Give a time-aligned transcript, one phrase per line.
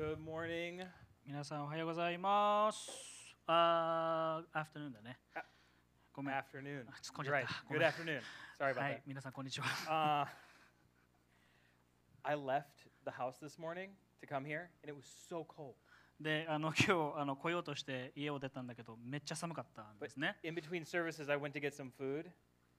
[0.00, 0.82] Good morning.
[1.26, 2.90] 皆さんおはようございます。
[3.46, 5.42] あー、アフタヌーンだねあ。
[6.10, 6.34] ごめん。
[6.34, 6.84] Afternoon.
[6.88, 7.44] あ突っ込んじゃ Right.
[7.44, 7.64] った。
[7.68, 8.20] ご Good afternoon.
[8.58, 9.66] Sorry about はい、皆さんこんにちは。
[9.86, 10.24] that.
[10.24, 10.28] Uh,
[12.22, 12.62] I left
[13.04, 13.90] the house this morning
[14.22, 15.74] to come here, and it was so cold.
[16.18, 20.38] で、あの今日あの来ようとして家を出たんだけど、めっちゃ寒かったんですね。
[20.42, 22.24] In between services, I went to get some food,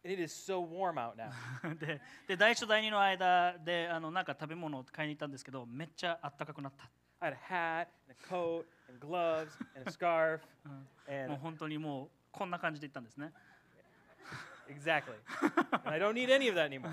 [0.03, 1.77] and it is so warm out now.
[1.77, 6.89] で、で第一と第二の間であのなんか食べ物を買いに行ったんですけど、めっちゃ暖かくなった。
[7.21, 10.73] I had a hat, and a coat, and gloves, and a scarf, も
[11.07, 13.31] う and 本当にもうこんな感じで行ったんですね。
[14.67, 15.13] exactly.
[15.85, 16.89] and I don't need any of that anymore.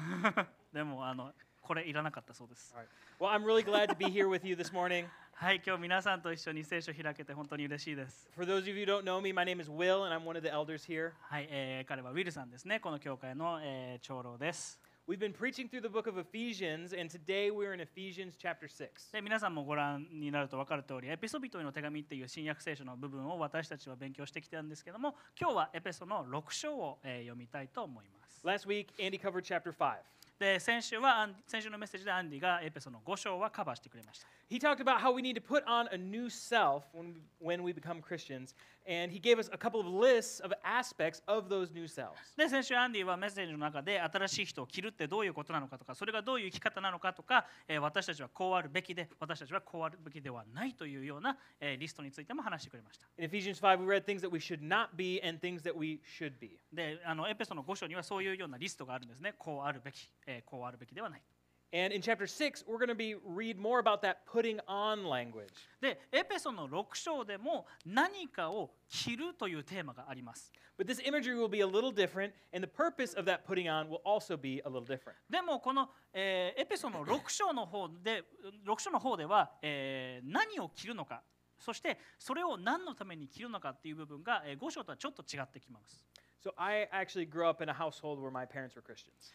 [0.72, 2.74] でもあのこれいらなかったそうです。
[2.76, 2.88] All right.
[3.18, 5.06] Well, I'm really glad to be here with you this morning.
[5.32, 8.28] はい、今日皆さんと一緒に聖書を開けて本当に嬉しいです。
[8.34, 10.42] For those of you who don't know me, my name is Will, and I'm one of
[10.42, 11.12] the elders here.
[11.22, 12.80] はい、えー彼はウィルさんですね。
[12.80, 14.78] この教会の、えー長老です。
[15.08, 19.10] We've been preaching through the book of Ephesians, and today we're in Ephesians chapter 6.
[19.10, 29.94] で皆さんもご覧になると分かる通りエピソビトへの手紙っていう新約聖書の部分を私たちは勉強してきたんですけども今日はエペソの6章を、えー読みたいと思います Last week, Andy covered chapter 5.
[30.38, 37.20] で先週は先週のメッセージでアンディがエペソの5章はカバーしてくれました He talked about how we need to put on a new self when we,
[37.38, 38.54] when we become Christians,
[38.88, 42.16] and he gave us a couple of lists of aspects of those new selves.
[42.34, 55.76] で先週アンディはメッセージの中で新しい人を着るってどういうことなのかとかそれがどういう生き方なのかとか、えー私たちはこうあるべきで私たちはこうあるべきではないというような、えーリストについても話してくれました In Ephesians 5, we read things that we should not be and things that
[55.76, 56.56] we should be.
[56.72, 61.22] であのエペソの5章にはそういうようなリストがあるんですねこうあるべき、えーこうあるべきではない
[61.70, 65.52] And in chapter 6, we're going to be read more about that putting on language.
[65.82, 73.68] でエペソの6章でも何かを着るというテーマがあります But this imagery will be a little different, and the purpose of that putting
[73.68, 75.16] on will also be a little different.
[75.28, 78.22] でもこの、えーエペソの6章の方で
[78.66, 81.22] 6章の方では、えー何を着るのか
[81.58, 86.06] そしてそれを何のために着るのかっていう部分が、え5章とはちょっと違ってきます
[86.40, 89.32] So I actually grew up in a household where my parents were Christians.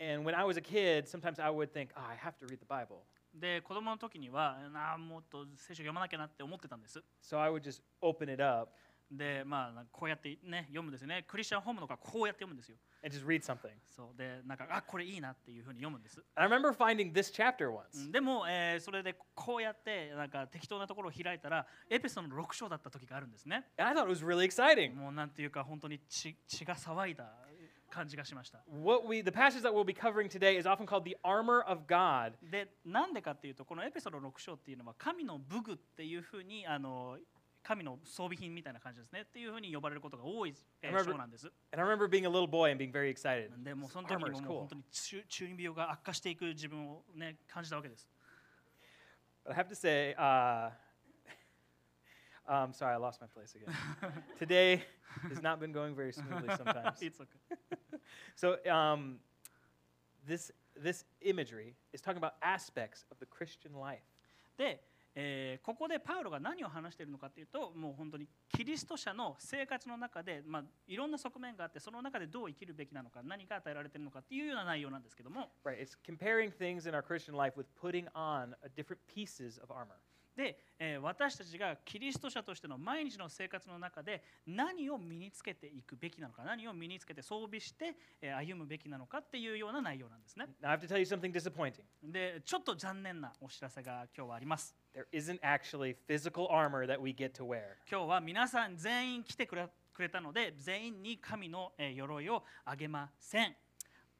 [0.00, 2.60] And when I was a kid, sometimes I would think, oh, I have to read
[2.60, 3.04] the Bible.
[3.38, 7.02] で、子供の時には、なあもっと聖書読まなきゃなって思ってたんです。
[7.22, 8.72] So I would just open it up
[9.10, 13.70] でまあこうやってね読むんですよねクリスチャンホームのからこうやって読むんですよ and just read something.
[13.88, 18.08] そうでなんかあこれいいなっていうふうに読むんです I remember finding this chapter う once.
[18.08, 24.94] んでも、えーそれでこうやってなんか適当なところを開いたらエペソの6章だった時があるんですね And I thought it was really exciting.
[24.94, 27.32] もうなんていうか本当に血血が騒いだ
[27.88, 31.82] 感じがしました What we the passage that we'll be covering today is often called the armor of
[31.86, 32.32] God.
[32.50, 37.16] でなんでかっていうとこのエペソの6章っていうのは神の武具っていうふうにあの
[37.65, 43.51] 神の装備品みたいな感じですねっていうふうに呼ばれることが多い、えー I remember- 章なんです And I remember being a little boy and being very excited.
[43.63, 44.59] でもうその時 Armor に is ももう cool.
[44.61, 48.09] 本当に中中二病が悪化していく自分をね感じたわけです
[49.45, 50.71] But I have to say, uh,
[52.47, 53.73] um, sorry, I lost my place again.
[54.37, 54.83] Today
[55.29, 57.01] has not been going very smoothly sometimes.
[57.01, 57.39] It's okay.
[58.35, 59.19] So um,
[60.27, 64.03] this this imagery is talking about aspects of the Christian life.
[64.57, 64.83] で、
[65.56, 75.78] えーここでパウロが何を話しているのかというともう本当にキリスト者の生活の中で、まあ、いろんな側面があってその中でどう生きるべきなのか何が与えられているのかっていうような内容なんですけども Right.
[75.80, 79.96] It's comparing things in our Christian life with putting on a different pieces of armor.
[80.36, 91.82] で、えー私たちがキリスト者としての毎日の生活の中で何を身につけていくべきなのか何を身につけて装備して、えー歩むべきなのかっていうような内容なんですね Now I have to tell you something disappointing.
[92.02, 97.60] でちょっと残念なお知らせが今日はあります There isn't actually physical armor that we get to wear.
[97.90, 103.56] 今日は皆さん全員来てくれくれたので全員に神のえー鎧をあげません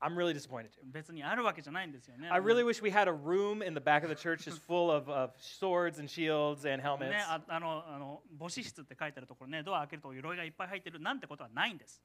[0.02, 0.81] I'm really disappointed too.
[0.92, 2.28] 別にあるわけじゃないんですよね。
[2.30, 4.90] I really wish we had a room in the back of the church just full
[4.90, 7.12] of, of swords and shields and helmets.
[7.12, 12.02] ね、ああのあの母子室って書いてあるところねドア開けると鎧がいっぱい入ってるなんてことはないんです。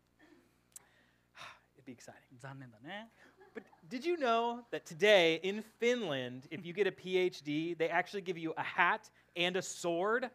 [1.78, 2.38] It'd be exciting.
[2.38, 3.08] 残念だね。
[3.54, 8.20] But did you know that today in Finland, if you get a PhD, they actually
[8.20, 10.28] give you a hat and a sword?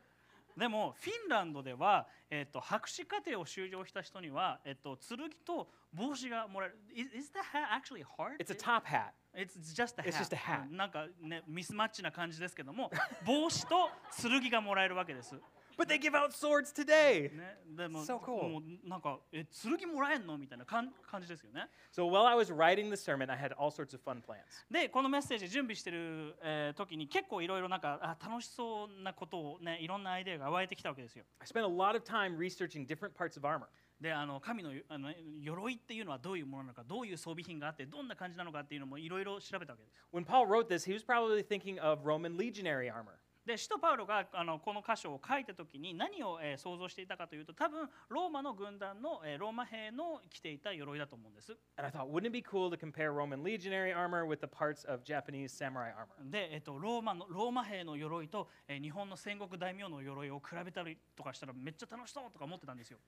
[0.56, 6.78] でもフィンランドでは、えっと博士課程を修了した人には、えっと剣と帽子がもらえる。
[6.94, 8.36] Is, is the hat actually hard?
[8.38, 9.12] It's a top hat.
[9.34, 10.08] It's just a hat.
[10.08, 10.68] It's just a hat.
[10.70, 12.90] うんなんかねミスマッチな感じですけども
[13.26, 15.34] 帽子と剣がもらえるわけです。
[15.76, 17.30] But they give out swords today.
[17.34, 18.48] ね、でも So cool.
[18.48, 19.46] もうなんかえ
[19.78, 21.68] 剣もらえんのみたいな感感じですよね。
[21.92, 24.38] So while I was writing the sermon, I had all sorts of fun plans.
[24.70, 31.24] でこのメッセージ準備してる、えー時に結構いろいろなんかあ楽しそうなことをねいろんなアイデアが湧いてきたわけですよ。
[31.40, 33.66] I spent a lot of time researching different parts of armor.
[34.00, 39.94] であの神のあの鎧っていうのはどういうものなのかどういう装備品があってどんな感じなのかっていうのもいろいろ調べたわけです。
[40.12, 43.16] When Paul wrote this, he was probably thinking of Roman legionary armor.
[43.46, 51.56] で使徒パウロがあのこの箇所を書いた時に何を、えー想像していたかというと多分ローマの軍団の、えーローマ兵の着ていた鎧だと思うんです。
[51.76, 55.04] And I thought, wouldn't it be cool to compare Roman legionary armor with the parts of
[55.04, 56.28] Japanese samurai armor?
[56.28, 62.98] で、えっと、ローマのローマ兵の鎧と、えー日本の戦国大名の鎧を比べたりとかしたらめっちゃ楽しそうとか思ってたんですよ。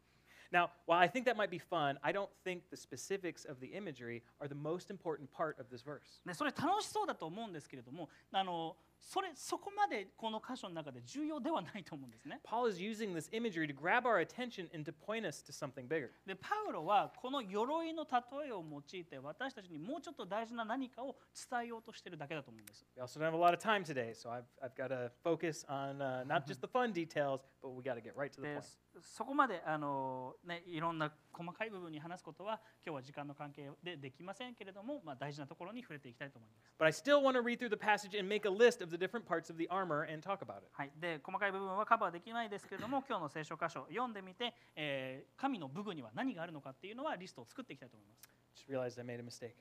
[0.51, 3.68] Now, while I think that might be fun, I don't think the specifics of the
[3.68, 6.21] imagery are the most important part of this verse.
[6.25, 12.39] でそれ楽しそうだと思うんですけれどもあのそれそこまでこの箇所の中で重要ではないと思うんですね。
[12.44, 15.88] Paul is using this imagery to grab our attention and to point us to something
[15.88, 16.09] bigger.
[16.25, 21.18] でパウロはこの鎧の例えを用いて私たちにもうちょっと大事な何かを
[21.50, 22.85] 伝えようとしてるだけだと思うんです。
[22.95, 25.65] We also don't have a lot of time today, so I've, I've got to focus
[25.68, 28.47] on uh, not just the fun details, but we got to get right to the
[28.47, 28.63] で point.
[29.00, 36.72] そそこまであの、ね、いろんな細かい部分に話すことは今日は時間の関係でできませんけれども、まあ、大事なところに触れていきたいと思います。
[36.78, 39.24] But I still want to read through the passage and make a list of the different
[39.26, 40.68] parts of the armor and talk about it.
[40.72, 48.28] はい、で細かい部分はカバーできないですけれども今日の聖書箇所読んでみて、えー神の武具には何があるのかっていうのはリストを作っていきたいと思います。
[48.54, 49.54] Just realized I made a mistake.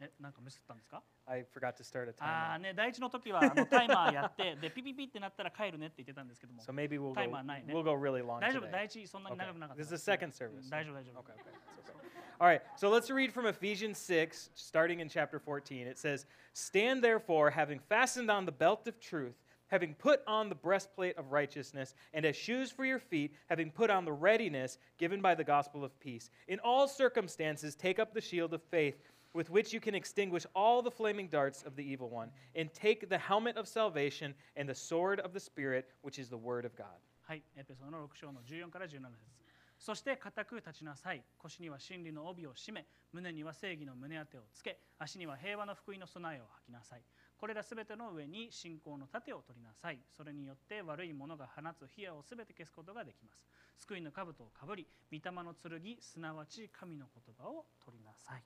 [0.00, 2.62] えなんかミスったんですか I forgot to start a ああ timer.
[2.62, 7.72] ね第一の時はあのタイマーやって でピピピってなったら帰るねって言ってたんですけども So maybe we'll go, Timer ないね。
[7.74, 8.72] we'll go really long 大丈夫 today.
[8.72, 9.38] 第一そんなに Okay.
[9.38, 10.68] 長くなかった This is the second service.
[10.70, 11.34] 大丈夫大丈夫 Okay, okay.
[11.34, 12.06] That's okay.
[12.38, 15.86] All right, so let's read from Ephesians 6, starting in chapter 14.
[15.86, 19.36] It says, Stand therefore, having fastened on the belt of truth,
[19.68, 23.88] having put on the breastplate of righteousness, and as shoes for your feet, having put
[23.88, 26.28] on the readiness given by the gospel of peace.
[26.46, 28.96] In all circumstances, take up the shield of faith,
[29.33, 33.09] with which you can extinguish all the flaming darts of the evil one, and take
[33.09, 36.75] the helmet of salvation and the sword of the Spirit, which is the word of
[36.75, 36.87] God.
[37.21, 39.41] はい、エペソの6章の14から17節。
[39.79, 41.23] そして固く立ちなさい。
[41.39, 47.01] 腰には真理の帯を締め胸には正義の胸当てをつけ足には平和の福音の備えを履きなさい。
[47.35, 49.99] これらすべての上に信仰の盾を取りなさい。
[50.15, 53.43] それによって悪い者が放つ火矢をすべて消すことができます。
[53.79, 58.43] 救いの兜をかぶり御霊の剣すなわち神の言葉を取りなさい。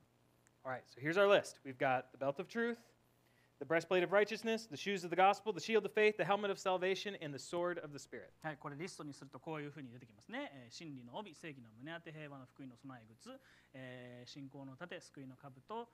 [0.65, 1.59] All right, so here's our list.
[1.63, 2.79] We've got the belt of truth,
[3.59, 6.49] the breastplate of righteousness, the shoes of the gospel, the shield of faith, the helmet
[6.49, 8.31] of salvation, and the sword of the Spirit.
[8.41, 10.49] はい、これリストにするとこういうふうに出てきますね。
[10.51, 13.39] えー真理の帯、正義の胸当て、平和の福音の備え靴、
[13.75, 15.87] えー信仰の盾、救いの兜、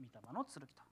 [0.00, 0.91] 御霊の剣と。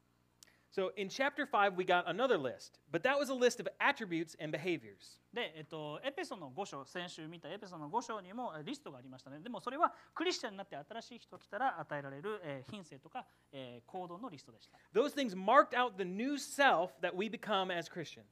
[0.70, 4.36] So in chapter 5, we got another list, but that was a list of attributes
[4.40, 5.18] and behaviors.
[5.34, 9.40] で、えっと、エペソの5章、先週見たエペソの5章にもえーリストがありましたね。
[9.40, 14.78] でもそれはクリスチャンになって新しい人が来たら与えられる、えー品性とか、えー行動のリストでした。
[14.94, 18.24] Those things marked out the new self that we become as Christians.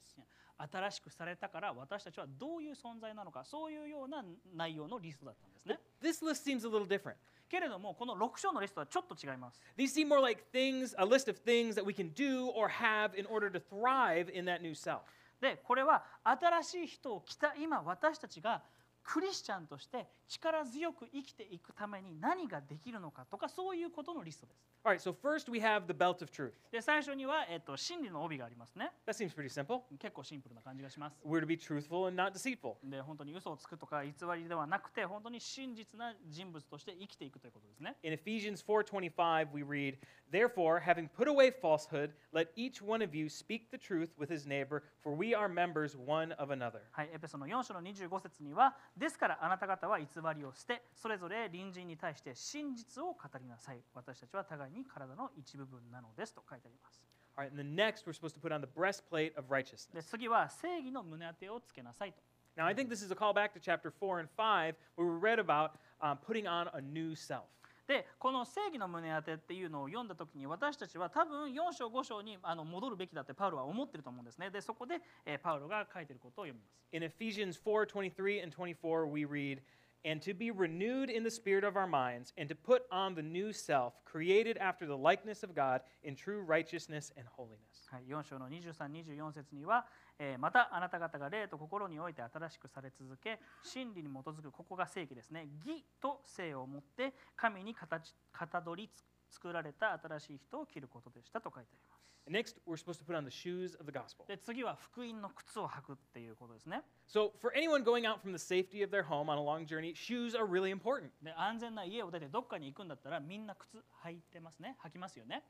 [0.58, 4.24] 新しくされたから私たちはどういう存在なのか、そういうような
[4.54, 5.78] 内容のリストだったんですね。
[6.01, 7.15] This list seems a little different.
[7.49, 9.61] けれども、この6章のリストはちょっと違います。
[9.77, 13.17] These seem more like things, a list of things that we can do or have
[13.17, 15.01] in order to thrive in that new self.
[15.39, 18.63] でこれは新しい人を来た今私たちが
[19.03, 24.68] クリスチャンとして 力強く生きていくために何ができるのかとかそういうことのリストです。
[24.84, 26.52] All right, so first we have the belt of truth.
[26.70, 28.92] で最初には、えっと真理の帯がありますね。
[29.06, 29.80] That seems pretty simple.
[29.98, 31.16] 結構シンプルな感じがします。
[31.26, 32.76] We're to be truthful and not deceitful.
[32.84, 37.96] で本当に嘘をつくとか偽りではなくて本当に真実な人物として生きていくということですね。
[38.02, 39.98] In Ephesians 4:25 we read,
[40.30, 44.46] "Therefore, having put away falsehood, let each one of you speak the truth with his
[44.46, 53.80] neighbor, for we are members one of another." はい、エペソの4章の25節には、ですからあなた方は偽りを捨て、それぞれ隣人に対して真実を語りなさい。
[53.94, 57.00] 私たちは互いに体の一部分なのですと書いてあります。
[57.36, 60.02] All right, and then next we're supposed to put on the breastplate of で righteousness.
[60.02, 62.18] 次は正義の胸当てをつけなさいと。
[62.56, 65.72] Now, I think this is a callback to chapter 4 and 5 where we read about
[66.00, 67.44] um, putting on a new self.
[67.88, 74.50] でこの正義の胸当てっていうのを読んだ時に私たちは多分4章5章にあの戻るべきだってパウロは思ってると思うんですね。
[74.50, 76.78] でそこで、えーパウロが書いてることを読みます。
[76.92, 79.62] In Ephesians 4:23 and 24 we read,
[80.04, 83.22] "And to be renewed in the spirit of our minds, and to put on the
[83.22, 89.86] new self, created after the likeness of God in true righteousness and holiness." はい、4章の23、24節には、
[90.18, 102.08] えーまたあなた方が霊と心において新しくされ続け、真理に基づく、ここが正義ですね、義と性をもって、神に形かたどりつ作られた新しい人を着ることでしたと書いてあります。
[102.28, 104.26] Next, we're supposed to put on the shoes of the gospel.
[104.26, 106.82] で次は福音の靴を履くっていうことですね。
[107.08, 110.36] So, for anyone going out from the safety of their home on a long journey, shoes
[110.36, 111.10] are really important.
[111.22, 114.76] で安全な家を出てどっかに行くんだったらみんな靴履いてますね。
[114.84, 115.42] 履きますよね。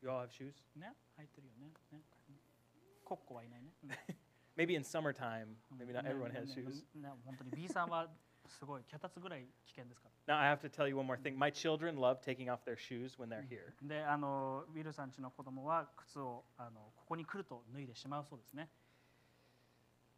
[0.00, 0.54] You all have shoes?
[0.76, 1.72] ね履いてるよね。
[1.90, 2.00] ね
[3.04, 3.72] コッコはいないね。
[3.82, 3.90] うん
[4.54, 6.84] Maybe in summertime, maybe not ね everyone ね has ね shoes.
[7.00, 8.08] ね本当に B さんは
[8.58, 11.36] すごい脚立ぐらい危険ですから Now, I have to tell you one more thing.
[11.36, 13.72] My children love taking off their shoes when they're here.
[13.82, 18.68] であのウィルさんちの子供は靴をあのここに来ると脱いでしまうそうですね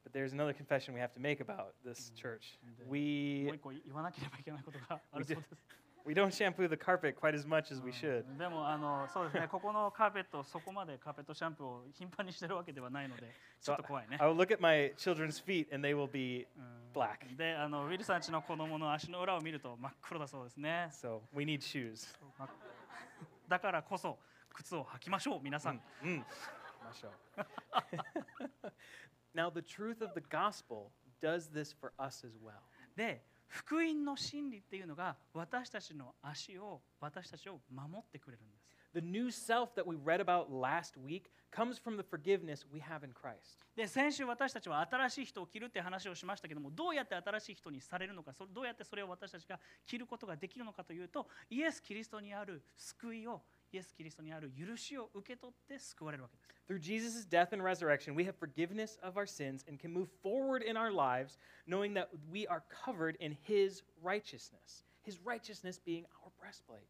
[0.04, 2.58] But there's another confession we have to make about this church.
[2.86, 5.56] We 一個言わなければいけないことがあ We るそうです
[6.06, 8.24] we don't shampoo the carpet quite as much as we should.
[8.28, 13.22] うんでもあのそうですねここのカーペットそこまでカーペットシャンプーを頻繁にしてるわけではないので
[13.60, 17.36] ちょっと怖いね I will look at my children's feet and they will be うん black.
[17.36, 22.14] であのウィルさんちの子供の足の裏を見ると真っ黒だそうですね So we need shoes.
[22.38, 22.48] ま
[23.48, 24.18] だからこそ
[24.52, 26.22] 靴を履きましょう皆さん、Mm.
[29.34, 32.52] now, the truth of the gospel does this for us as well.
[32.96, 42.80] で福音の真理っていうのが私たちの足を私たちを守ってくれるんです The new self that we read about last week comes from the forgiveness we
[42.80, 43.58] have in Christ.
[43.76, 53.42] で先週私たちは新しい人を着るって話をしましたけどもどうやって新しい人にされるのかそどうやってそれを私たちが着ることができるのかというとイエス・キリストにある救いを
[53.74, 60.62] イエス・キリストにある許しを受け取って救われるわけです Through Jesus' death and resurrection, we have forgiveness of our sins and can move forward
[60.62, 66.30] in our lives knowing that we are covered in His righteousness, His righteousness being our
[66.40, 66.86] breastplate.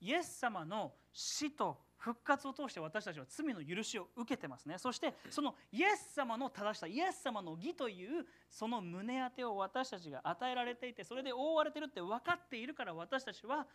[0.00, 13.66] イエス様の死と復活を通して私たちは罪の許しを受けてますねそしてそのイエス様の正しさイエス様の義というその胸当てを私たちが与えられていてそれで覆われてるって分かっているから私たちは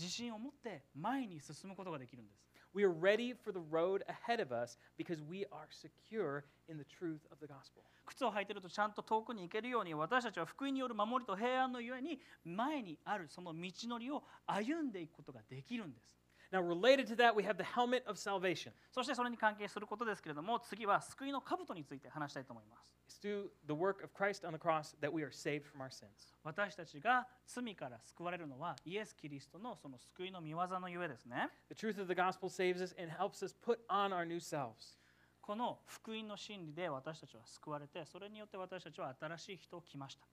[0.00, 2.42] 自信を持って前に進むことができるんです
[2.72, 6.84] We are ready for the road ahead of us because we are secure in the
[6.84, 7.82] truth of the gospel.
[8.06, 16.19] 靴を履いているとちゃんと遠くに行けるように私たちは福音による守りと平安のゆえに前にあるその道のりを歩んでいくことができるんです
[16.52, 18.72] Now, related to that, we have the helmet of salvation.
[18.90, 22.92] そしてそれに関係することですけれども、次は救いの兜について話したいと思います。
[26.42, 31.48] 私たちが罪から救われるのは、イエス・キリストのその救いの御業のゆえですね。
[35.40, 40.26] この福音の真理で私たちは救われて、それによって私たちは新しい人を来ました。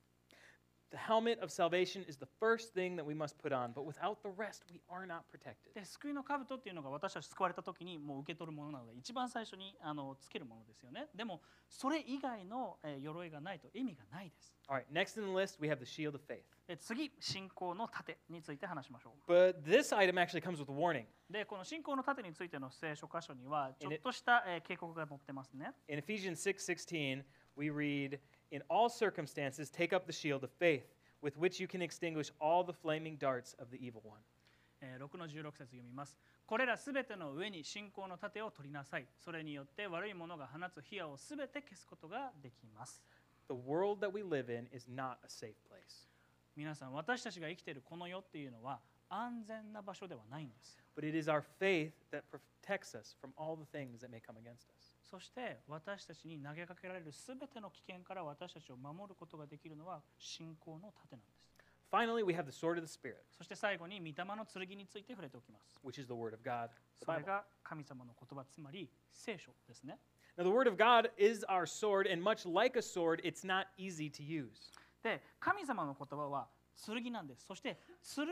[0.89, 4.23] The helmet of salvation is the first thing that we must put on, but without
[4.23, 5.73] the rest, we are not protected.
[5.75, 16.43] で救いの兜っていうのが私たち救われた時にもう受け取るものなので一番最初にあのつけるものですよねでもそれ以外の、えー鎧がないと意味がないです All right, next in the list, we have the shield of faith.
[16.67, 21.03] で次信仰の盾について話しましょ But this item actually comes with a warning.
[21.29, 27.23] うでこの信仰の盾についての聖書箇所にはちょっとした、えー警告が載ってますね In Ephesians 6:16,
[27.57, 28.19] we read,
[28.50, 30.84] "In all circumstances, take up the shield of faith,
[31.22, 34.20] with which you can extinguish all the flaming darts of the evil one."
[34.80, 36.18] えー6の16節読みます。
[36.46, 39.06] これらすべての上に信仰の盾を取りなさい。
[39.16, 43.02] それによって悪い者が放つ火矢をすべて消すことができます。
[43.48, 46.08] The world that we live in is not a safe place,
[46.54, 50.78] 皆さん、私たちが生きているこの世っていうのは安全な場所ではないんです。
[50.94, 54.36] but it is our faith that protects us from all the things that may come
[54.36, 54.85] against us.
[55.09, 61.47] そして私たちに投げかけられるすべての危険から私たちを守ることができるのは信仰の盾なんです。
[61.89, 65.79] Finally, we have the sword of the Spirit, そして最後に御霊の剣について触れておきます。
[65.85, 66.67] which is the word of God,
[66.99, 67.25] the それ Bible.
[67.25, 69.97] が神様の言葉、つまり聖書ですね。
[70.37, 74.11] Now, the word of God is our sword, and much like a sword, it's not easy
[74.11, 74.73] to use.
[75.01, 76.49] で神様の言葉は
[76.85, 77.79] 剣なんですそして
[78.15, 78.27] 剣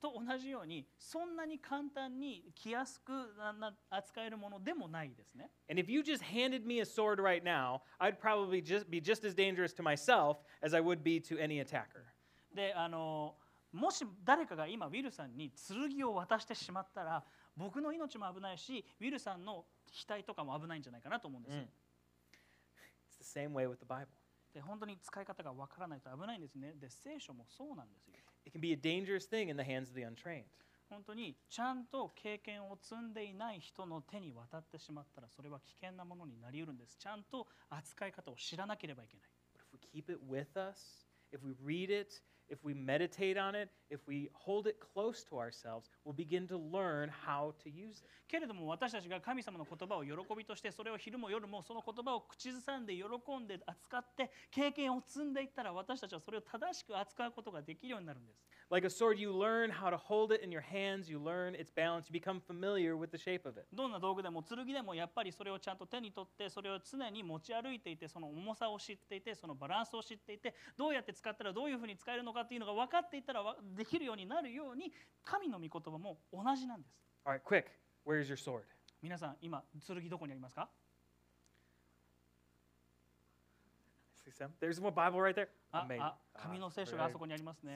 [0.00, 3.12] と同じようにそんなに簡単に気やすく
[3.90, 9.26] 扱えるものでもないですね And if you just handed me a sword right now, I'd probably just be just
[9.26, 12.04] as dangerous to myself as I would be to any attacker.
[12.54, 13.34] であの
[13.72, 17.22] もし誰かが今ウィルさんに剣を渡してしまったら
[17.56, 19.64] 僕の命も危ないしウィルさんの
[20.08, 21.66] 額とかも危ないんじゃないかなと思うんです、Mm.
[23.10, 24.17] It's the same way with the Bible.
[24.58, 26.74] で本当に使い方がわからないと危ないんですね。
[26.80, 28.14] で聖書もそうなんですよ。
[28.44, 30.42] It can be a dangerous thing in the hands of the untrained.
[30.90, 36.96] 本当にちゃんと経験を積んでいない人の手に渡ってしまったらそれは危険なものになりうるんです。
[36.98, 39.26] ちゃんと扱い方を知らなければいけない。
[39.54, 43.68] But if we keep it with us, if we read it, if we meditate on it,
[43.90, 48.08] if we hold it close to ourselves, we'll begin to learn how to use it.
[48.28, 53.04] けれども私たちが神様の言葉を喜びとしてそれを昼も夜もその言葉を口ずさんで喜
[53.38, 61.70] んで扱って経験を積んでいったら私たちはそれを正しく扱うことができるようになるんです Like a sword, you learn how to hold it in your hands, you learn its
[61.70, 63.66] balance, you become familiar with the shape of it.
[63.72, 73.42] どんな道具でも剣でもやっぱりそれをちゃんと手に取ってそれを常に持ち歩いていてその重さを知っていてそのバランスを知っていてどうやって使ったらどういうふうに使えるのかっていうのが分かっていたら
[73.76, 74.92] できるようになるように
[75.24, 77.64] 神の御言葉も同じなんです All right, quick,
[78.06, 78.62] where's your sword?
[79.02, 80.68] 皆さん今剣どこにありますか
[84.24, 84.50] See some?
[84.60, 85.48] There's one Bible right there.
[85.72, 86.02] あ Amazing.
[86.02, 87.12] あ紙の聖書 Ah, があ very-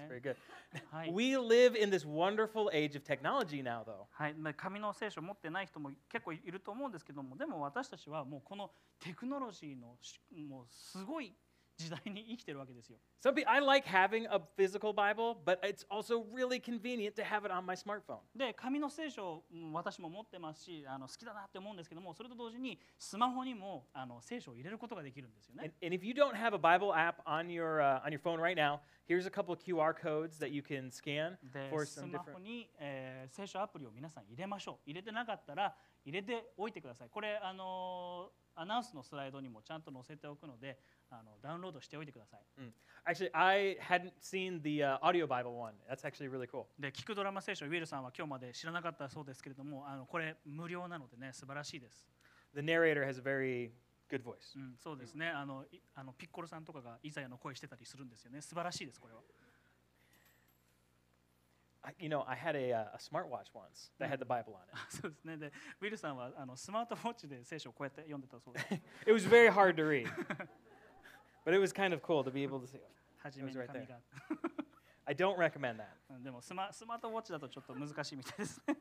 [0.09, 0.37] very good.
[1.12, 4.07] We live in this wonderful age of technology now, though.
[11.76, 12.99] 時代に生きてるわけですよ。
[13.23, 17.52] Some people, I like having a physical Bible, but it's also really convenient to have it
[17.52, 18.19] on my smartphone.
[18.37, 25.75] で紙の聖書をうん私も持ってますしあの好きだなって思うんですけどもそれと同時にスマホにもあの聖書を入れることができるんですよ And, ね。
[25.83, 28.81] and if you don't have a Bible app on your uh, on your phone right now,
[29.12, 32.42] here's a couple QR codes that you can scan で for ス some マホ different.
[32.42, 34.90] に、えー聖書アプリを皆さん入れましょう。
[34.90, 37.09] 入れてなかったら入れておいてください。
[37.11, 40.78] これあのーアナウンスのスライドにもちゃんと載せておくので
[41.09, 42.40] あのダウンロードしておいてください。
[43.07, 45.73] Actually, I hadn't seen the uh, audio Bible one.
[45.88, 46.66] That's actually really cool.
[46.78, 52.07] で聞くドラマ聖書ウィルさんは今日まで知らなかったそうですけれどもあのこれ無料なのでね素晴らしいです、
[52.54, 53.71] The narrator has a very
[54.12, 54.56] good voice.
[54.56, 59.22] うん、そうですねあのいあのピッコロさんとかがイザヤの声してたりするんですよね素晴らしいですこれは
[61.84, 64.63] I, you know, I had a, uh, a smartwatch once that had the Bible on
[64.68, 65.01] it.
[65.01, 65.51] そうですねで
[65.82, 68.74] ウィルさんはあのスマートウォッチで聖書をこうやって読んでたそうです
[69.06, 70.08] It was very hard to read,
[71.46, 72.80] but it was kind of cool to be able to see.
[73.20, 74.00] 初めに It was right 紙が
[75.06, 75.86] I don't recommend that.
[76.10, 78.75] うんでもスマスマートウォッチだとちょっと難しいみたいですね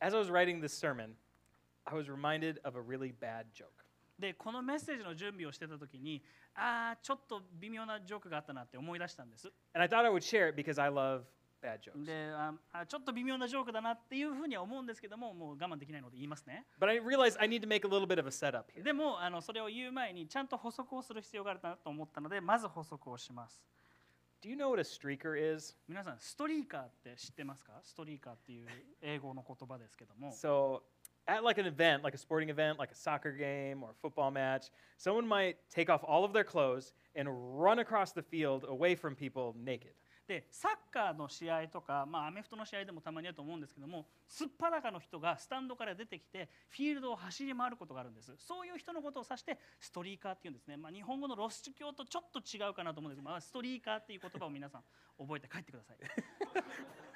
[0.00, 1.14] As I was writing this sermon,
[1.91, 3.67] I was reminded of a really bad joke.
[4.19, 6.21] でこのメッセージの準備をしてた時に
[6.53, 11.21] ああちょっと微妙なジョークがあったなって思い出したんです And I thought I would share it because I love
[11.63, 12.03] bad jokes.
[12.05, 18.83] でああちょっと微妙なジョークだなっていうふうには思うんですけどももう我慢できないので言いますね But I realized I need to make a little bit of a setup here.
[18.83, 23.61] でもあのそれを言う前にちゃんと補足をする必要があるなと思ったのでまず補足をします
[24.41, 25.75] Do you know what a streaker is?
[25.87, 27.73] 皆さんストリーカーって知ってますか？
[27.83, 28.67] ストリーカーっていう
[29.01, 30.81] 英語の言葉ですけども So,
[31.29, 34.31] at like an event, like a sporting event, like a soccer game or a football
[34.31, 37.29] match, someone might take off all of their clothes and
[37.61, 39.93] run across the field away from people naked.
[40.27, 48.31] でサッカーの試合とか、まあ、アメフトの試合でもたまにあると思うんですけどもすっぱだかの人がスタンドから出てきてフィールドを走り回ることがあるんです。
[48.37, 54.81] そういう人のことを指してストリーカーっていうんですね、まあ、日本語のロス教とちょっと違うかなと思うんですけど、まあ、ストリーカーっていう言葉を皆さん
[55.17, 55.97] 覚えて帰ってください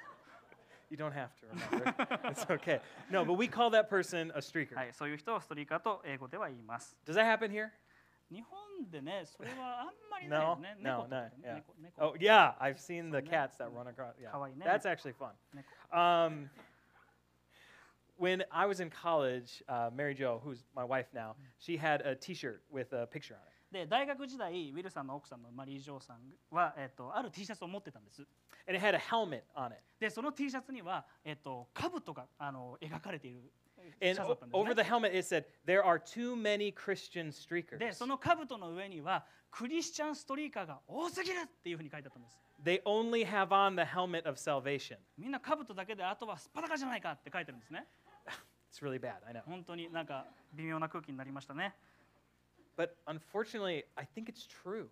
[0.93, 1.93] You don't have to remember.
[2.29, 2.79] it's okay.
[3.11, 4.75] No, but we call that person a streaker.
[4.75, 6.97] はい、そういう人をストリーカーと英語では言います。
[7.05, 7.69] Does that happen here?
[8.31, 10.75] 日本でね、それはあんまりないよね。
[10.79, 11.55] No, 猫とか no, ね yeah.
[11.55, 14.13] 猫猫 Oh, yeah, I've seen the So, cats that ne- run across.
[14.21, 14.31] Yeah.
[14.31, 15.31] kawaii ne- That's actually fun.
[15.53, 16.49] 猫 Um,
[18.17, 22.15] when I was in college, uh, Mary Jo, who's my wife now, she had a
[22.15, 26.20] T-shirt with a picture on it, で大学時代、ウィルさんの奥さんのマリー・ジョーさん
[26.54, 28.22] は、えっとある T シャツを持ってたんです。
[28.68, 29.82] and it had a helmet on it.
[29.98, 33.52] で、その T シャツには、えっと兜があの描かれている
[34.00, 34.82] シ And over ね the。
[34.88, 42.38] helmet, it said, "There are too many Christian streakers." で、その兜の上には、クリスチャンストリーカーが多すぎるっていうふうに書いてあったんです。
[42.62, 44.98] They only have on the helmet of salvation.
[45.18, 47.88] みんな兜だけで、あとはすっぱだかじゃないかって書いてるんですね。
[48.70, 49.42] It's really bad, I know.
[49.42, 51.74] 本当になんか微妙な空気になりましたね。
[52.76, 54.88] But unfortunately, I think it's true.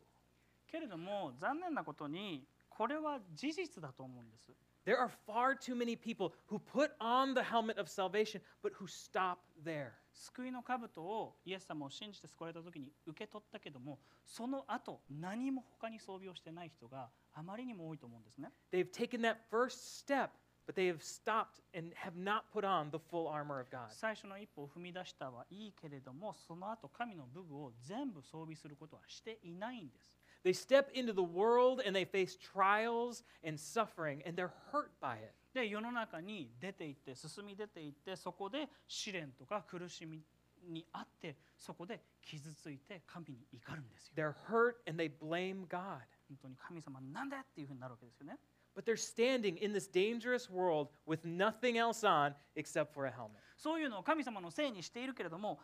[0.66, 4.52] けれども残念なことにこれは事実だと思うんです。
[4.84, 9.38] There are far too many people who put on the helmet of salvation, but who stop
[9.62, 9.92] there.
[10.12, 18.50] 救いの兜をイエス様を信じて救われた時に受け取ったけどもその後何も他に装備をしてない人があまりにも多いと思うんですね。
[18.72, 20.30] They've taken that first step,
[20.66, 23.90] but they have stopped and have not put on the full armor of God.
[23.90, 30.18] 最初の一歩を踏み出したはいいけれどもその後神の武具を全部装備することはしていないんです。
[30.44, 35.32] They step into the world and they face trials and suffering, and they're hurt by it.
[35.54, 40.22] で世の中に出ていって進み出ていってそこで試練とか苦しみ
[40.68, 44.14] にあってそこで傷ついて神に怒るんですよ。
[44.16, 46.00] They're hurt and they blame God.
[46.28, 48.38] 本当に神様なんでっていうふうになるわけですよね。
[48.74, 53.40] But they're standing in this dangerous world with nothing else on except for a helmet.
[53.56, 55.60] そういうのを神様のせいにしているけれども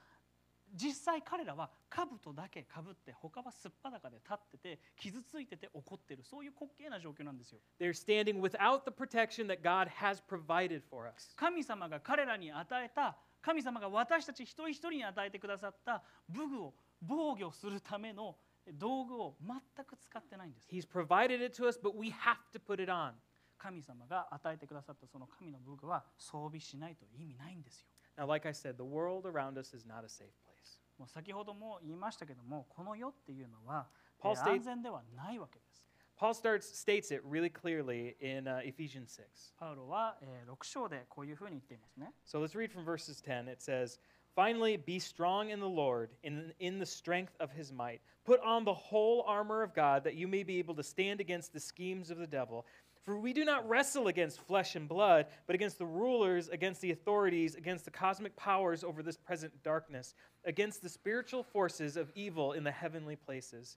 [0.75, 7.59] 実際彼らは兜だけかぶって他はすっぱだかで立ってて傷ついてて怒ってるそういう滑稽な状況なんですよ。
[7.81, 11.35] They're standing without the protection that God has provided for us.
[11.37, 18.37] 神様が彼らに与えた神様が私たち一人一人に与えてくださった武具を防御するための
[18.73, 20.69] 道具を全く使ってないんです。
[20.71, 23.13] He's provided it to us, but we have to put it on.
[23.59, 27.89] 神様が与えてくださったその神の武具は装備しないと意味ないんですよ。
[28.17, 30.79] Now, like I said, the world around us is not a safe place.
[30.99, 33.89] もう先ほども言いましたけどもこの世っていうのは、
[34.21, 35.87] Paul えー states- 安全ではないわけです。
[36.17, 39.55] Paul starts states it really clearly in uh, Ephesians 6.
[39.57, 42.13] パウロは、えー6章でこういうふうに言っていますね。
[42.27, 43.49] So let's read from verses 10.
[43.49, 44.01] It says,
[44.39, 48.01] Finally, be strong in the Lord, in, in the strength of his might.
[48.25, 51.53] Put on the whole armor of God, that you may be able to stand against
[51.53, 52.65] the schemes of the devil.
[53.03, 56.93] For we do not wrestle against flesh and blood, but against the rulers, against the
[56.93, 62.53] authorities, against the cosmic powers over this present darkness, against the spiritual forces of evil
[62.53, 63.77] in the heavenly places.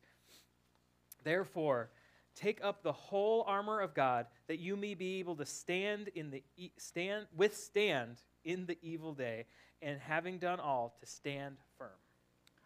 [1.23, 1.89] Therefore,
[2.35, 6.29] take up the whole armor of God, that you may be able to stand in
[6.29, 6.43] the
[6.77, 9.45] stand withstand in the evil day,
[9.81, 11.89] and having done all, to stand firm.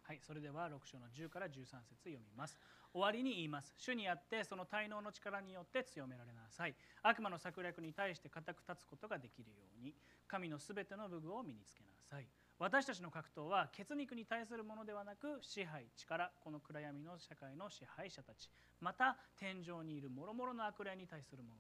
[0.04, 1.69] はい、それでは6章の10から13節
[2.04, 2.60] 読みます。
[2.93, 3.73] 終わりに言います。
[3.78, 6.75] 主にあってその滞納の力によって強められなさい。
[7.01, 9.95] 悪魔の策略に対して固く立つことができるように、
[10.28, 12.28] 神のすべての武具を身につけなさい。
[12.58, 18.49] 私たちの格闘は血肉に対するものではなく支配力この暗闇の社会の支配者たち
[18.80, 21.56] また天井にいる諸々の悪霊に対するもの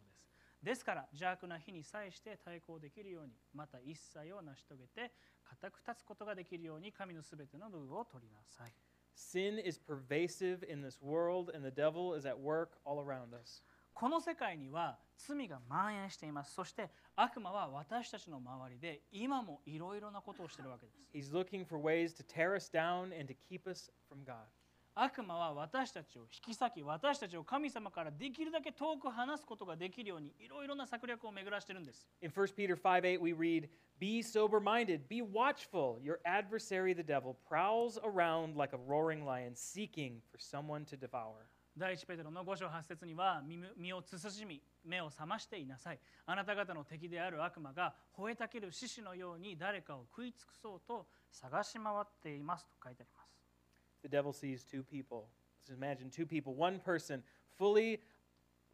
[0.65, 5.11] ですから邪悪な日に際して対抗できるようにまた一切を成し遂げて
[5.43, 8.73] 固く立つことができるように神のすべての武具を取りなさい
[9.15, 13.63] Sin is pervasive in this world, and the devil is at work all around us.
[13.93, 24.49] この世界には罪が蔓延していますそして悪魔は私たちの周りで今もいろいろなことをしているわけです He's looking for ways to tear us down and to keep us from God.
[24.95, 33.67] 悪魔は私たちを引き裂き私たちを神様からできるだけ遠く離すことができるようにいろいろな策略を巡らしてるんです In 1 Peter 5 8, we read,
[33.99, 35.99] Be sober minded, be watchful.
[36.01, 41.45] Your adversary, the devil, prowls around like a roaring lion, seeking for someone to devour.
[41.77, 53.24] 第一ペテロの5章8節には身身を慎み目を覚ましていなさいあなた方の敵である悪魔が吠えたける獅子のように誰かを食い尽くそうと探し回っていますと書いてあります
[54.05, 55.25] The devil sees two people.
[55.67, 57.23] Let's imagine two people, one person
[57.57, 58.01] fully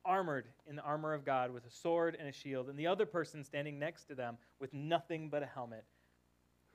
[0.03, 3.05] armored in the armor of God with a sword and a shield, and the other
[3.05, 5.85] person standing next to them with nothing but a helmet.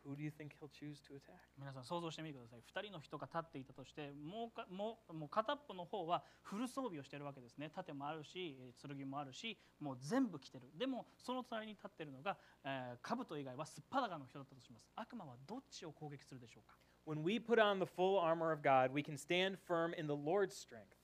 [0.07, 1.37] Who do you think he'll choose to attack?
[1.59, 20.08] 皆さん想像してみてください2人の人が立っていたとしてもうかもうもう片っぽの方はフル装備をしているわけですね盾もあるし剣もあるしもう全部着てるでもその隣に立っているのが、えー、兜以外はすっぱだかの人だったとします悪魔はどっちを攻撃するでしょうか When we put on the full armor of God, we can stand firm in
[20.08, 20.95] the Lord's strength.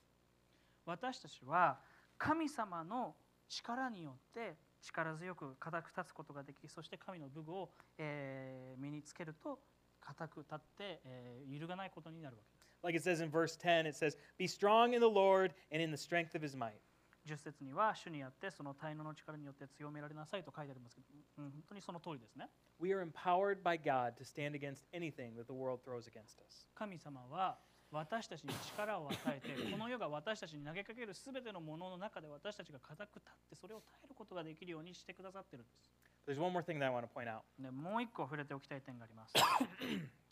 [0.86, 1.80] 私たちは
[2.18, 3.16] 神様の
[3.50, 9.60] 力によって力強く固く立つことができそして神の武具を、えー身につけると
[10.00, 15.92] 固く立って、えー揺るがないことになるわけです Like it says in verse 10, it says, Be strong in the Lord and in
[15.92, 16.80] the strength of his might.
[17.27, 21.07] 10節には主にあってその滞納の力によって強められなさいと書いてありますけど、
[21.39, 22.49] うん、本当にその通りですね
[22.81, 26.67] We are empowered by God to stand against anything that the world throws against us.
[26.75, 27.59] 神様は
[27.93, 35.93] 私たちに力を与えてこの世が私たちに投げかけるすべてのものの中で私たちが固く立ってそれを耐えることができるようにしてくださってるんです
[36.27, 37.43] There's one more thing that I want to point out.
[37.59, 39.35] でもう一個触れておきたい点があります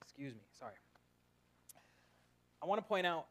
[0.02, 0.72] Excuse me, sorry.
[2.62, 3.24] I want to point out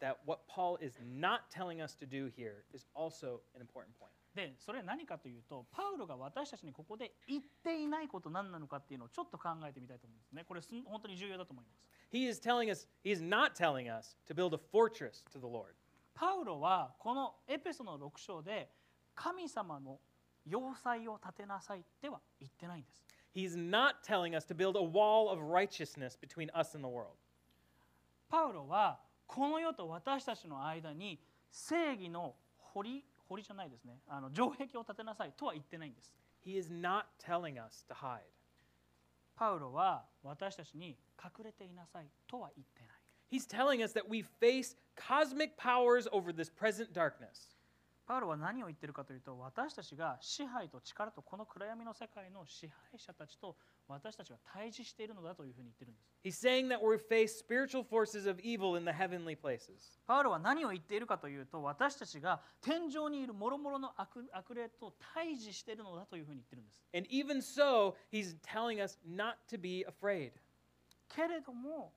[0.00, 4.12] that what Paul is not telling us to do here is also an important point.
[4.34, 15.38] でそれは何かというとパウロが私たちにここで言っていないこと何なのかっていうのをちょっと考えてみたいと思うんですねこれ本当に重要だと思います He is telling us, he is not telling us to build a fortress to
[15.38, 15.74] the Lord.
[16.14, 18.68] パウロはこのエペソの6章で
[19.14, 19.98] 神様の
[20.46, 23.04] 要塞を建てなさいっては言ってないんです
[23.34, 27.16] He's not telling us to build a wall of righteousness between us and the world.
[28.28, 31.18] パウロはこの世と私たちの間に
[31.50, 38.20] 正義の堀堀じゃないですねあの城壁を建てなさいとは言ってないんです He is not telling us to hide.
[39.36, 47.54] パウロは私たちに隠れていなさいとは言ってない He's telling us that we face cosmic powers over this present darkness.
[48.06, 53.56] パウロは何を言ってるかというと私たちが支配と力とこの暗闇の世界の支配者たちと
[53.87, 59.97] 私たちが対峙しているのだというふうに言ってるんです He's saying that we face spiritual forces of evil in the heavenly places.
[60.05, 70.33] パウロは何を言っているかというと私たちが天井にいる諸々の悪悪霊と対峙しているのだというふうに言ってるんです And even so, he's telling us not to be afraid.
[71.07, 71.91] けれども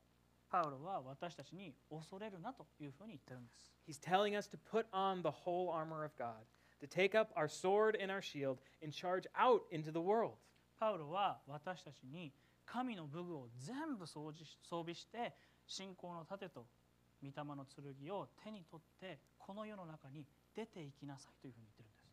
[0.48, 6.44] パウロは私たちに恐れるなというふうに言ってるんです He's telling us to put on the whole armor of God,
[6.80, 10.34] to take up our sword and our shield and charge out into the world.
[10.79, 12.31] パウロは私たちに
[12.65, 14.33] 神の武具を全部装
[14.69, 15.33] 備して
[15.65, 16.65] 信仰の盾と
[17.21, 22.07] 御霊の剣を手に取ってこの世の中に出ていきなさいというふうに言ってるんです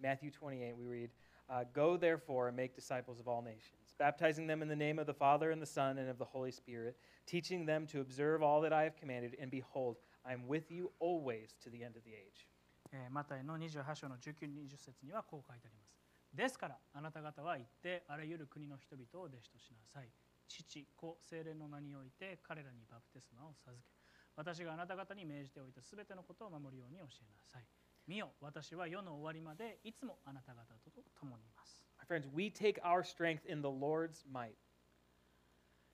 [0.00, 1.10] Matthew 28, we read,
[1.48, 5.06] uh, Go therefore and make disciples of all nations, baptizing them in the name of
[5.06, 6.96] the Father and the Son and of the Holy Spirit,
[7.26, 9.96] teaching them to observe all that I have commanded, and behold,
[10.26, 12.48] I am with you always to the end of the age.
[12.92, 16.03] えーマタイの28章の19、20節にはこう書いてあります。
[16.34, 20.08] ですからあなた方は行ってあらゆる国の人々を弟子としなさい。
[20.48, 23.94] 父子精霊の名において彼らにバプテスマを授け
[24.36, 27.64] 私があなた方に命じておいたすべてのことを守るように教えなさい
[28.06, 34.54] 見よ私は世の終わりまでいつもあなた方と共にいます My friends, we take our strength in the Lord's might.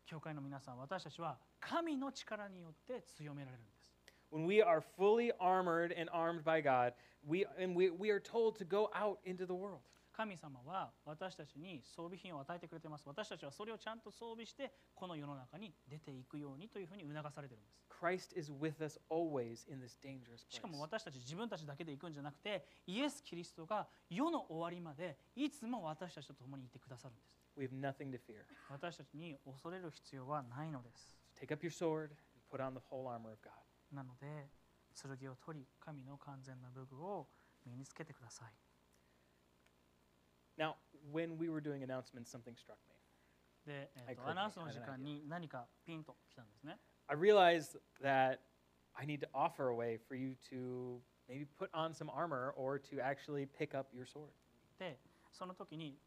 [0.06, 3.94] 教会の皆さん私たちは神の力によって強められるんです
[4.32, 6.92] When we are fully armored and armed by God,
[7.26, 9.80] we, and we, we are told to go out into the world.
[10.12, 20.70] 神様は私たちに装備品を与えてくれています私たちはそれをちゃんと装備してこの世の中に出ていくようにというふうに促されているんです Christ is with us always in this dangerous しか place.
[20.72, 28.44] も私たち自分たちだけで行くんじゃなくてイエス・キリストが世の終わりまでいつも私たちと共にいてくださるんです We have nothing to fear.
[28.70, 32.16] 私たちに恐れる必要はないのです So take up your sword and
[32.50, 33.50] put on the whole armor of God.
[33.94, 34.48] なので
[34.94, 37.26] 剣を取り神の完全な武具を
[37.66, 38.69] 身につけてください
[41.11, 42.95] when we were doing announcements, something struck me.
[43.65, 48.39] で、えーと I couldn't- アナウンスの I 時 had an 間に何かピンときたんですね I realized that
[48.93, 52.79] I need to offer a way for you to maybe put on some armor or
[52.79, 54.29] to actually pick up your sword.
[54.79, 54.99] で
[55.31, 55.97] その時に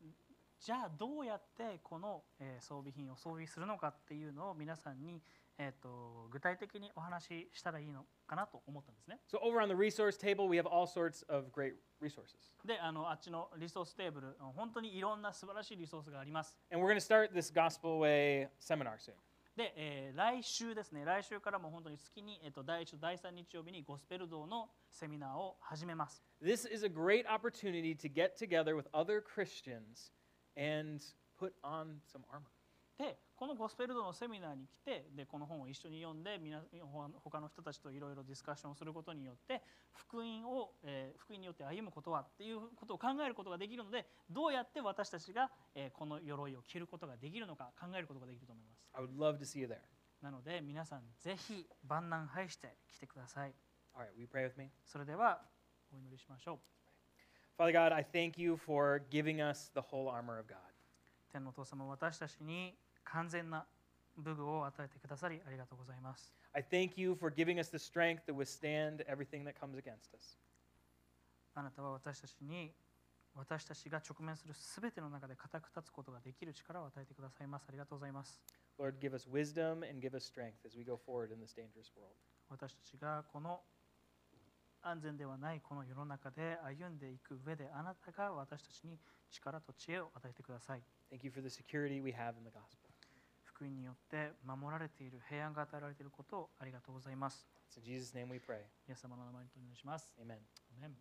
[0.60, 5.20] じゃあどうやってこの、えー装備品を装備するのかっていうのを皆さんに、えー、
[5.81, 12.51] と具体的にお話ししたらいいのかなと思ったんですね So, over on the resource table, we have all sorts of great resources.
[12.65, 19.13] であのあっちのリソーステーブル本当にいろんな素晴らしいリソースがあります And we're going to start this Gospel Way seminar soon.
[19.55, 30.11] で、えー来週ですね来週からも本当に月に、えー、と第1と第3日曜日にゴスペル堂のセミナーを始めます This is a great opportunity to get together with other Christians
[30.57, 31.01] and
[31.39, 32.49] put on some armor.
[33.03, 36.39] でこのゴスペル堂のセミナーに来てでこの本を一緒に読んで
[37.21, 39.61] 他の人たちといろいろディスカッションをすることによって
[39.91, 49.77] 福音を、えー福音によって歩むことはっていうことを考えることができるのでどうやって私たちが、えーこの鎧を着ることができるのか考えることができると思います I would love to see you there.
[50.21, 53.53] なので皆さんぜひ万難排して来てください
[53.95, 54.69] All right, you pray with me?
[54.85, 55.41] それでは
[55.93, 56.59] お祈りしましょ
[57.59, 60.57] う Father God, I thank you for giving us the whole armor of God.
[61.33, 63.65] 天のお父様私たちに完全な
[64.17, 70.37] 武具を与えてくださりありがとうございます I thank you for giving us the strength to withstand everything that comes against us.
[71.55, 72.71] あなたは私たちに
[73.35, 77.65] 私たちが直面するすべての中で固く立つことができる力を与えてくださいます。
[77.69, 78.39] ありがとうございます。
[78.77, 82.13] Lord, give us wisdom and give us strength as we go forward in this dangerous world.
[82.49, 83.61] 私たちがこの
[84.83, 88.99] 安全ではないこの世の中で歩んでいく上であなたが私たちに
[89.31, 90.83] 力と知恵を与えてください。
[91.11, 92.82] Thank you for the security we have in the gospel.
[93.63, 97.47] 福音によって守られている平安が与えられていることをありがとうございます。
[97.71, 98.59] It's in Jesus' name we pray.
[98.89, 100.13] イエス様の名前にお願いします。
[100.19, 100.35] Amen.
[100.75, 100.95] アメン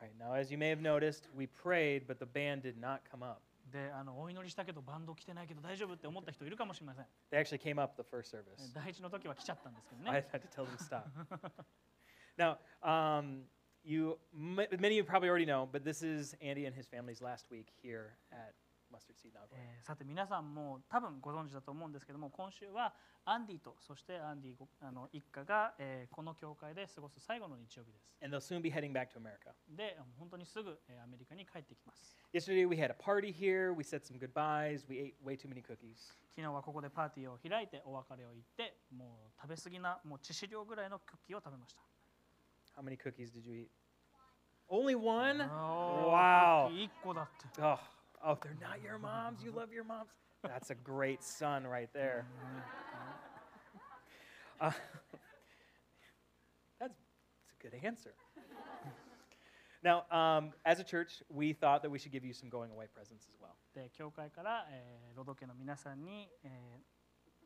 [0.00, 3.00] All right, now as you may have noticed, we prayed, but the band did not
[3.10, 3.42] come up.
[3.70, 7.04] であのお祈りしたけどバンド来てないけど大丈夫って思った人いるかもしれません。
[7.30, 8.72] They actually came up the first service.
[8.72, 10.28] 第一の時は来ちゃったんですけど I ね。
[10.32, 11.04] had to tell them to stop.
[12.38, 13.42] now, um,
[13.84, 17.50] you many of you probably already know, but this is Andy and his family's last
[17.50, 18.54] week here at.
[19.52, 22.92] えーさて皆さんも多分ご存知だと思うんですけども今週は
[23.24, 28.16] アンディとそしてアンディごあの一家が、えーこの教会で過ごす最後の日曜日です。
[28.22, 29.52] And they'll soon be heading back to America.
[29.68, 32.18] で本当にすぐ、えーアメリカに帰ってきます。
[32.32, 33.72] Yesterday we had a party here.
[33.72, 34.86] We said some goodbyes.
[34.88, 35.96] We ate way too many cookies.
[36.34, 41.80] 昨日はここでパーティーを開いてお別れを言ってもう食べ過ぎなもう致死量ぐらいのクッキーを食べました。
[42.80, 43.68] How many cookies did you eat?
[44.70, 45.38] Only one?
[45.38, 46.68] Wow.
[46.68, 47.60] クッキー1個だって。
[47.62, 47.78] Oh,
[48.25, 49.43] oh, they're not your moms.
[49.43, 50.09] You love your moms.
[50.43, 52.25] That's a great son right there.
[54.59, 54.71] Uh,
[56.79, 56.93] that's,
[57.39, 58.13] that's a good answer.
[59.83, 62.85] Now, um, as a church, we thought that we should give you some going away
[62.93, 63.55] presents as well.
[63.75, 66.93] で教会から、えーロド家の皆さんに、えー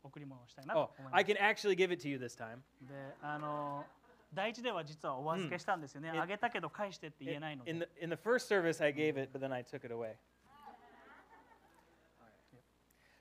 [0.04, 1.32] 贈り物をしたいなと Oh, 思いま I す。
[1.32, 2.58] can actually give it to you this time.
[2.82, 3.84] であの
[4.34, 6.10] 第一では実はお預けしたんですよね。
[6.10, 7.72] うんあげたけど返してって言え In, ないので。
[7.72, 10.16] in the, in the first service, I gave it, but then I took it away.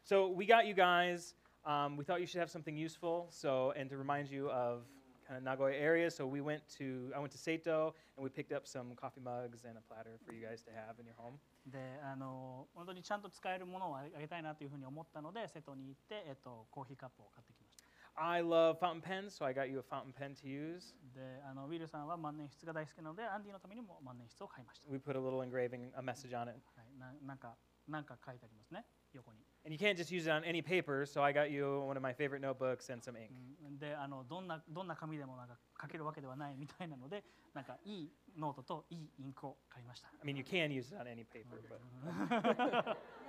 [0.02, 1.34] So we got you guys.
[1.64, 3.26] Um, we thought you should have something useful.
[3.30, 4.84] So and to remind you of
[5.26, 6.10] kind of Nagoya area.
[6.10, 9.64] So we went to I went to Seito and we picked up some coffee mugs
[9.64, 11.38] and a platter for you guys to have in your home.
[11.66, 20.94] であの本当にちゃんと使えるものをあげたいなというふうに思ったので瀬戸に行って、えっと、コーヒーカップを買ってきました I love fountain pens, so I got you a fountain pen to use.
[21.12, 26.56] であのウィルさんは万年筆が大好きなのでアンディのためにも万年筆を買いました、 We put a little engraving, a message on it.
[26.76, 27.56] はい、ななんか
[27.88, 32.02] なんか書いてありますね横に、 And you can't just use it on any paper, so I got you one of
[32.02, 33.30] my favorite notebooks and some ink.
[33.66, 42.96] うん、であのどんなどんな紙でもなんか書けるわけではないみたいなのでなんかいいノートといいインクを買いました I mean, you can use it on any paper, but.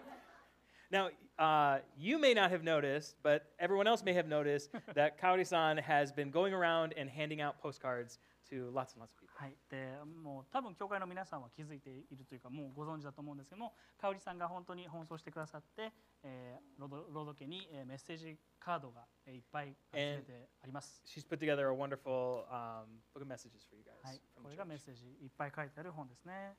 [0.93, 5.79] now, uh, you may not have noticed, but everyone else may have noticed that Kaori-san
[5.79, 8.19] has been going around and handing out postcards
[8.51, 9.33] to lots and lots of people.
[9.35, 15.91] はい、でもう多分教会の皆さんは気づいているというかもうご存知だと思うんですけども香織さんが本当に奔走してくださって、
[16.23, 21.03] えー、ロードロード家に、えーメッセージカードが、えーいっぱい集めてあります。
[21.07, 24.07] She's put together a wonderful um, book of messages for you guys.
[24.07, 26.55] はい、これがメッ.セージいっぱい書いてある本ですね。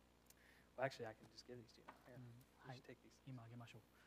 [0.76, 1.86] Well, actually, I can just give these to you.
[2.10, 3.13] Here, はい should take these.
[3.28, 4.02] 今あげましょう。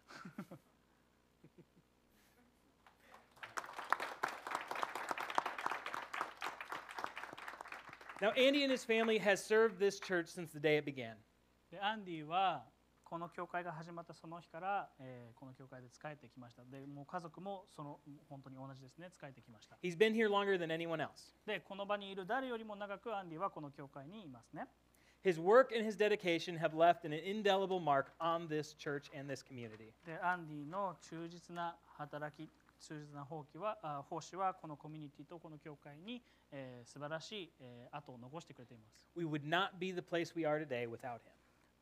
[8.19, 11.17] Now, Andy and his family has served this church since the day it began.
[11.71, 12.65] でアンディは
[13.05, 16.65] この教会が始まったその日から、えーこの教会で仕えてきました。
[16.65, 19.77] でもう家族もその本当に同じですね、仕えてきました。
[19.83, 21.37] He's been here longer than anyone else.
[21.47, 24.67] で、この場にいる誰よりも長くアンディはこの教会にいますね。
[25.26, 29.94] His work and his dedication have left an indelible mark on this church and this community.
[30.06, 36.22] で、アンディの忠実な働き、忠実な奉仕はあ奉仕はこのコミュニティとこの教会に、
[36.52, 39.08] えー素晴らしい、えー後を残してくれています。
[39.16, 41.35] We would not be the place we are today without him.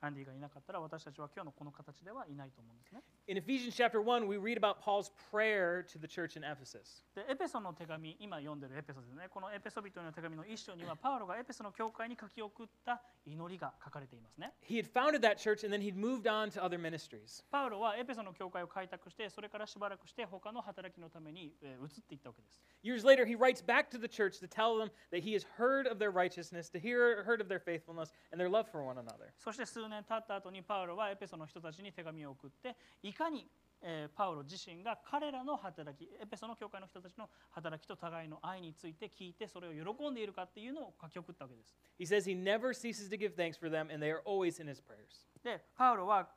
[0.05, 3.03] アンディがいなかったら私たちは今日のこの形ではいないと思うんですね。
[3.27, 7.05] In Ephesians chapter 1, we read about Paul's prayer to the church in Ephesus.
[7.15, 9.29] で、エペソの手紙、今読んでるエペソですね。
[9.31, 14.53] このエペソ人への手紙の一章には、パウロがエペソの教会に書き送った祈りが書かれていますね。
[14.69, 17.43] He had founded that church and then he'd moved on to other ministries.
[17.51, 22.63] パウロはエペソの教会を開拓して、それからしばらくして他の働きのために、えー移っていったわけです。
[22.83, 25.99] Years later, he writes back to the church to tell them that he has heard of
[25.99, 29.33] their righteousness, to hear heard of their faithfulness and their love for one another.
[29.39, 33.47] そして数年経った後にパウロはエペソの人たちに手紙を送っていかに、
[33.81, 41.75] えーパウロ自身が彼らの働きエペソの教会の人たちの働きと互いの愛について聞いてそれを喜んでいるかっていうのを書き送ったわけです。
[41.99, 44.83] He says he never ceases to give thanks for them and they are always in his
[44.83, 45.27] prayers.
[45.43, 46.29] でパウロは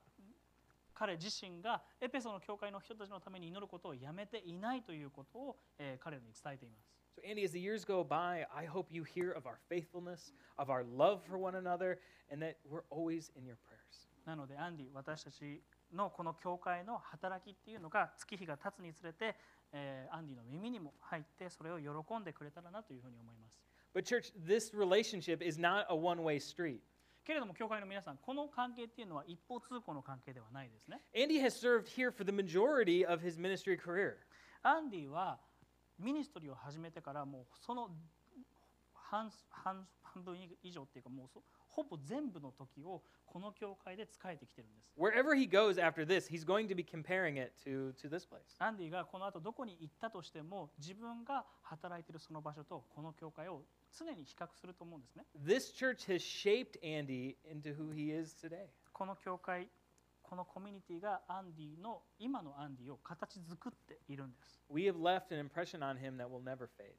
[0.94, 6.97] 彼自身がエペソの教会の人たちのために祈ることをやめていないということを、えー彼らに伝えています。
[7.17, 10.83] So, Andy, as the years go by, I hope you hear of our faithfulness, of our
[10.83, 11.99] love for one another,
[12.31, 14.09] and that we're always in your prayers.
[14.25, 15.61] なのでアンディ私たち
[15.93, 19.35] のこの教会の働きっていうのが月日が経つにつれて、
[19.73, 23.61] えーアンディの耳にも入ってそれを喜んでくれたらなというふうに思います。
[23.95, 26.81] But, church, this relationship is not a one way street.
[27.25, 31.01] けれども教会の皆さんこの関係っていうのは一方通行の関係ではないですね。
[31.15, 34.17] Andy has served here for the majority of his ministry career.
[34.63, 35.39] アンディは
[36.00, 37.90] ミニストリーを始めてからもうその
[38.94, 44.92] 半半半分以上っていうかもうそほぼ全部の時をこの教会で仕えてきてるんです。
[44.98, 48.40] Wherever he goes after this, he's going to be comparing it to, to this place.
[48.58, 53.62] アンディがこの後どこに行ったとしても自分が働いているその場所とこの教会を
[53.98, 55.26] 常に比較すると思うんですね。
[55.40, 58.68] This church has shaped Andy into who he is today.
[58.92, 59.70] この教会
[60.30, 64.60] このコミュニティがアンディの今のアンディを形作っているんです。
[64.70, 66.96] We have left an impression on him that will never fade.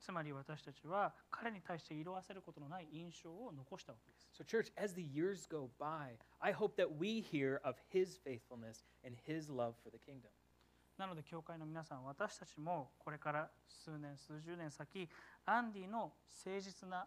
[0.00, 4.30] つまり私たちは彼に対して色あせることのない印象を残したわけです。
[4.32, 9.16] So, church, as the years go by, I hope that we hear of his faithfulness and
[9.26, 10.30] his love for the kingdom.
[10.96, 15.08] なので教会の皆さん私たちもこれから数年数十年先
[15.46, 16.12] アンディの
[16.44, 17.06] 誠実な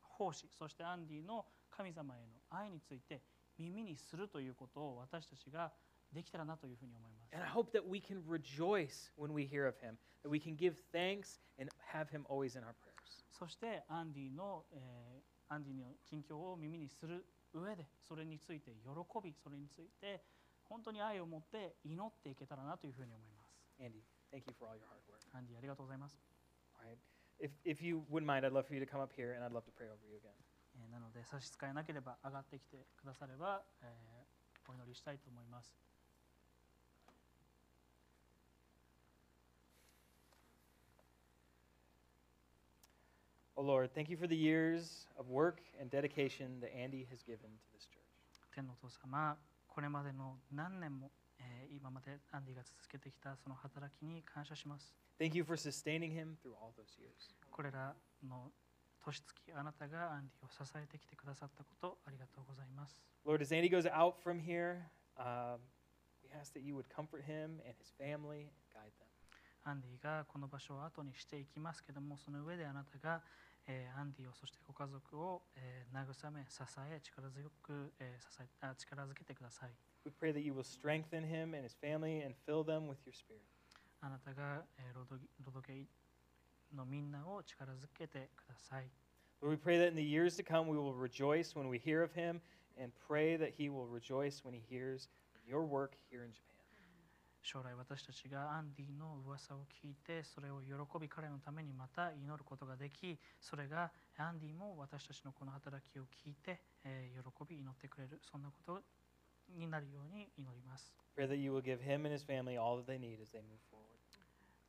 [0.00, 3.22] 奉仕そしてアンディの神様への愛について
[3.58, 5.72] 耳にするということを私たちが
[6.12, 7.34] できたらなというふうに思います。
[7.34, 10.74] And I hope that we can rejoice when we hear of him, that we can give
[10.92, 13.24] thanks and have him always in our prayers.
[13.32, 18.90] そしてアンディの、えーアンディの近況を耳にする上でそれについて喜
[19.22, 20.22] びそれについて
[20.64, 23.54] 本当に愛を持って祈っていけたらなというふうに思います。
[23.78, 25.22] Andy, thank you for all your hard work.
[25.36, 26.18] アンディありがとうございます。
[26.74, 26.98] All right.
[27.38, 29.52] If, if you wouldn't mind, I'd love for you to come up here and I'd
[29.52, 30.34] love to pray over you again.
[30.96, 34.26] えーなので差し支えなければ上がってきてくだされば、えー
[34.68, 35.72] お祈りしたいと思います。
[43.54, 47.70] Oh Lord, thank you for the years of work and dedication that Andy has given to
[47.72, 48.02] this church.
[48.52, 49.36] 天のお父様、
[49.68, 54.92] これまでの何年も、えー今までアンディが続けてきたその働きに感謝します。
[55.20, 57.30] Thank you for sustaining him through all those years.
[57.52, 57.94] これら
[58.28, 58.50] の
[59.12, 63.02] 年月、あなたがアンディを支えてきてくださったこと、ありがとうございます。
[63.24, 64.82] Lord, as Andy goes out from here,
[65.16, 65.58] um,
[66.22, 69.06] we ask that you would comfort him and his family and guide them.
[69.64, 73.22] アンディがこの場所を後にしていきますけども、その上であなたが、
[73.66, 79.70] えーアンディをそしてご家族を、えー慰め、支え、力強く、えー支えあ力づけてください。
[80.04, 83.42] We pray that you will strengthen him and his family and fill them with your spirit.
[84.00, 85.86] あなたが、えーロドギロドゲイ
[86.74, 88.86] のみんなを力づけてください。
[89.45, 92.13] Lord, we pray that in the years to come we will rejoice when we hear of
[92.13, 92.41] him
[92.77, 96.47] and pray that he will rejoice when he hears of your work here in Japan.
[97.43, 108.81] 将来私たちがアンディの噂を聞いてそれを喜び彼のためにまた祈ることができそれがアンディも私たちのこの働きを聞いて、えー喜び祈ってくれるそんなこと
[109.57, 113.41] になるように祈ります Pray that you will give him and his family all that they need as they
[113.41, 113.84] move forward.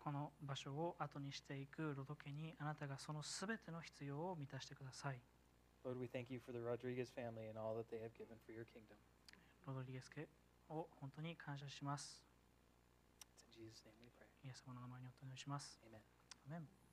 [0.08, 5.20] この場所を後にしていくロド家にあなたがそのすべての必要を満たしてください。
[9.68, 10.26] ロドリゲス家
[10.70, 12.24] を本当に感謝します。
[14.46, 15.78] イエス様の名前にお願いします。
[16.48, 16.87] アメ。